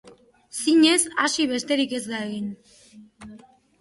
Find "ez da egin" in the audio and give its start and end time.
1.99-2.49